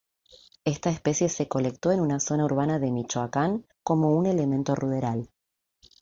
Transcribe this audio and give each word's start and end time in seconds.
Esta 0.65 0.89
especie 0.89 1.29
se 1.29 1.47
colectó 1.47 1.91
en 1.91 1.99
una 1.99 2.19
zona 2.19 2.45
urbana 2.45 2.79
de 2.79 2.89
Michoacán 2.89 3.67
como 3.83 4.09
un 4.17 4.25
elemento 4.25 4.73
ruderal. 4.73 5.29